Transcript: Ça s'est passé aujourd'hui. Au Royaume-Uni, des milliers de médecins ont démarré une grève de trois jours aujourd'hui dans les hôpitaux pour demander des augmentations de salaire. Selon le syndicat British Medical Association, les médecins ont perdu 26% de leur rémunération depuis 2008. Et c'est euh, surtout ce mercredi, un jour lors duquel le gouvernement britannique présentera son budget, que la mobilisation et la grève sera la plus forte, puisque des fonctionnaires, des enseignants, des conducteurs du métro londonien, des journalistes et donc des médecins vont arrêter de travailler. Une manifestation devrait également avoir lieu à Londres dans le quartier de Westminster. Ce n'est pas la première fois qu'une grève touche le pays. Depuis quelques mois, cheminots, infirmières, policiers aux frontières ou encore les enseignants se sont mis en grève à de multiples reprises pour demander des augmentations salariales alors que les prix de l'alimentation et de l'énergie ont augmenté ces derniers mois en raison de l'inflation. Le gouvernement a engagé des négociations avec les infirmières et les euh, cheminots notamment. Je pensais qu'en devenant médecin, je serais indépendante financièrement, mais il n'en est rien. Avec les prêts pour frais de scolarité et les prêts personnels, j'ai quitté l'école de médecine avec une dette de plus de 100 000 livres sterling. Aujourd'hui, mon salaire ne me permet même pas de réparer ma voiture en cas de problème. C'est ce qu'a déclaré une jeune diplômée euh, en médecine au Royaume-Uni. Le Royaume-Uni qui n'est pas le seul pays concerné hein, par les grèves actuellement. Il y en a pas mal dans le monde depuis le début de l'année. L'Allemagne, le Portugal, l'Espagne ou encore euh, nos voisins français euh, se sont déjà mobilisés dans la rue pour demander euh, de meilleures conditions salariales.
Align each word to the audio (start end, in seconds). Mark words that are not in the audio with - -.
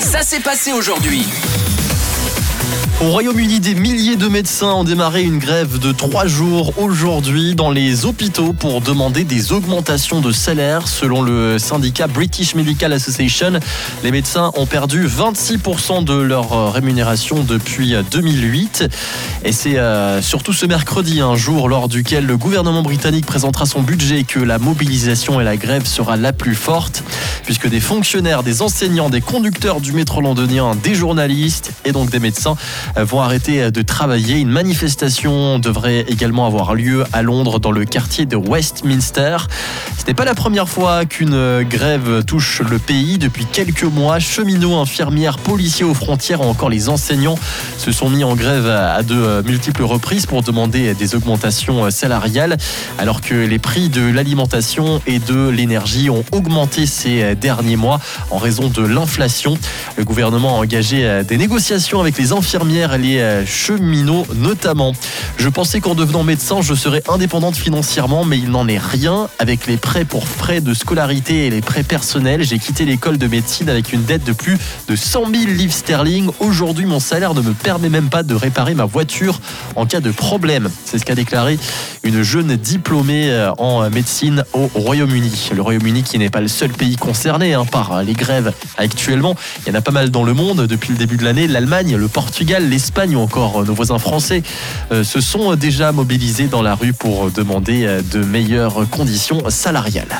Ça 0.00 0.22
s'est 0.22 0.38
passé 0.38 0.72
aujourd'hui. 0.72 1.26
Au 3.02 3.10
Royaume-Uni, 3.10 3.60
des 3.60 3.74
milliers 3.74 4.16
de 4.16 4.26
médecins 4.26 4.72
ont 4.72 4.82
démarré 4.82 5.22
une 5.22 5.38
grève 5.38 5.78
de 5.78 5.92
trois 5.92 6.26
jours 6.26 6.72
aujourd'hui 6.78 7.54
dans 7.54 7.70
les 7.70 8.06
hôpitaux 8.06 8.54
pour 8.54 8.80
demander 8.80 9.24
des 9.24 9.52
augmentations 9.52 10.22
de 10.22 10.32
salaire. 10.32 10.88
Selon 10.88 11.20
le 11.20 11.58
syndicat 11.58 12.06
British 12.06 12.54
Medical 12.54 12.94
Association, 12.94 13.60
les 14.02 14.10
médecins 14.10 14.50
ont 14.56 14.64
perdu 14.64 15.06
26% 15.06 16.04
de 16.04 16.14
leur 16.14 16.72
rémunération 16.72 17.42
depuis 17.42 17.94
2008. 18.10 18.88
Et 19.44 19.52
c'est 19.52 19.76
euh, 19.76 20.22
surtout 20.22 20.54
ce 20.54 20.64
mercredi, 20.64 21.20
un 21.20 21.36
jour 21.36 21.68
lors 21.68 21.88
duquel 21.88 22.24
le 22.24 22.38
gouvernement 22.38 22.82
britannique 22.82 23.26
présentera 23.26 23.66
son 23.66 23.82
budget, 23.82 24.24
que 24.24 24.40
la 24.40 24.58
mobilisation 24.58 25.38
et 25.38 25.44
la 25.44 25.58
grève 25.58 25.84
sera 25.84 26.16
la 26.16 26.32
plus 26.32 26.54
forte, 26.54 27.04
puisque 27.46 27.68
des 27.68 27.80
fonctionnaires, 27.80 28.42
des 28.42 28.60
enseignants, 28.60 29.08
des 29.08 29.20
conducteurs 29.20 29.80
du 29.80 29.92
métro 29.92 30.20
londonien, 30.20 30.74
des 30.82 30.94
journalistes 30.94 31.70
et 31.84 31.92
donc 31.92 32.10
des 32.10 32.18
médecins 32.18 32.56
vont 32.96 33.20
arrêter 33.20 33.70
de 33.70 33.82
travailler. 33.82 34.38
Une 34.38 34.50
manifestation 34.50 35.60
devrait 35.60 36.00
également 36.08 36.46
avoir 36.46 36.74
lieu 36.74 37.04
à 37.12 37.22
Londres 37.22 37.60
dans 37.60 37.70
le 37.70 37.84
quartier 37.84 38.26
de 38.26 38.36
Westminster. 38.36 39.36
Ce 39.96 40.04
n'est 40.06 40.14
pas 40.14 40.24
la 40.24 40.34
première 40.34 40.68
fois 40.68 41.04
qu'une 41.04 41.62
grève 41.62 42.24
touche 42.24 42.62
le 42.68 42.78
pays. 42.78 43.16
Depuis 43.16 43.46
quelques 43.46 43.84
mois, 43.84 44.18
cheminots, 44.18 44.76
infirmières, 44.76 45.38
policiers 45.38 45.84
aux 45.84 45.94
frontières 45.94 46.40
ou 46.40 46.50
encore 46.50 46.68
les 46.68 46.88
enseignants 46.88 47.38
se 47.78 47.92
sont 47.92 48.10
mis 48.10 48.24
en 48.24 48.34
grève 48.34 48.66
à 48.66 49.04
de 49.04 49.42
multiples 49.46 49.84
reprises 49.84 50.26
pour 50.26 50.42
demander 50.42 50.94
des 50.94 51.14
augmentations 51.14 51.88
salariales 51.90 52.56
alors 52.98 53.20
que 53.20 53.34
les 53.34 53.60
prix 53.60 53.88
de 53.88 54.02
l'alimentation 54.02 55.00
et 55.06 55.20
de 55.20 55.48
l'énergie 55.48 56.10
ont 56.10 56.24
augmenté 56.32 56.86
ces 56.86 57.35
derniers 57.36 57.76
mois 57.76 58.00
en 58.30 58.38
raison 58.38 58.68
de 58.68 58.82
l'inflation. 58.82 59.58
Le 59.96 60.04
gouvernement 60.04 60.56
a 60.56 60.62
engagé 60.62 61.22
des 61.24 61.36
négociations 61.36 62.00
avec 62.00 62.18
les 62.18 62.32
infirmières 62.32 62.94
et 62.94 62.98
les 62.98 63.18
euh, 63.18 63.46
cheminots 63.46 64.26
notamment. 64.34 64.92
Je 65.36 65.48
pensais 65.48 65.80
qu'en 65.80 65.94
devenant 65.94 66.22
médecin, 66.22 66.62
je 66.62 66.74
serais 66.74 67.02
indépendante 67.08 67.56
financièrement, 67.56 68.24
mais 68.24 68.38
il 68.38 68.50
n'en 68.50 68.68
est 68.68 68.78
rien. 68.78 69.28
Avec 69.38 69.66
les 69.66 69.76
prêts 69.76 70.04
pour 70.04 70.26
frais 70.26 70.60
de 70.60 70.74
scolarité 70.74 71.46
et 71.46 71.50
les 71.50 71.60
prêts 71.60 71.82
personnels, 71.82 72.42
j'ai 72.42 72.58
quitté 72.58 72.84
l'école 72.84 73.18
de 73.18 73.26
médecine 73.26 73.68
avec 73.68 73.92
une 73.92 74.04
dette 74.04 74.24
de 74.24 74.32
plus 74.32 74.58
de 74.88 74.96
100 74.96 75.26
000 75.32 75.44
livres 75.52 75.72
sterling. 75.72 76.30
Aujourd'hui, 76.40 76.86
mon 76.86 77.00
salaire 77.00 77.34
ne 77.34 77.40
me 77.40 77.52
permet 77.52 77.88
même 77.88 78.08
pas 78.08 78.22
de 78.22 78.34
réparer 78.34 78.74
ma 78.74 78.84
voiture 78.84 79.40
en 79.74 79.86
cas 79.86 80.00
de 80.00 80.10
problème. 80.10 80.70
C'est 80.84 80.98
ce 80.98 81.04
qu'a 81.04 81.14
déclaré 81.14 81.58
une 82.02 82.22
jeune 82.22 82.56
diplômée 82.56 83.30
euh, 83.30 83.52
en 83.58 83.88
médecine 83.90 84.44
au 84.52 84.70
Royaume-Uni. 84.74 85.50
Le 85.54 85.62
Royaume-Uni 85.62 86.02
qui 86.02 86.18
n'est 86.18 86.30
pas 86.30 86.40
le 86.40 86.48
seul 86.48 86.70
pays 86.70 86.96
concerné 86.96 87.25
hein, 87.28 87.64
par 87.64 88.02
les 88.02 88.12
grèves 88.12 88.52
actuellement. 88.76 89.34
Il 89.66 89.72
y 89.72 89.76
en 89.76 89.78
a 89.78 89.82
pas 89.82 89.90
mal 89.90 90.10
dans 90.10 90.22
le 90.22 90.34
monde 90.34 90.66
depuis 90.66 90.92
le 90.92 90.98
début 90.98 91.16
de 91.16 91.24
l'année. 91.24 91.46
L'Allemagne, 91.46 91.96
le 91.96 92.08
Portugal, 92.08 92.68
l'Espagne 92.68 93.16
ou 93.16 93.20
encore 93.20 93.62
euh, 93.62 93.64
nos 93.64 93.74
voisins 93.74 93.98
français 93.98 94.42
euh, 94.92 95.04
se 95.04 95.20
sont 95.20 95.54
déjà 95.56 95.92
mobilisés 95.92 96.46
dans 96.46 96.62
la 96.62 96.74
rue 96.74 96.92
pour 96.92 97.30
demander 97.30 97.84
euh, 97.86 98.02
de 98.02 98.20
meilleures 98.24 98.88
conditions 98.90 99.50
salariales. 99.50 100.16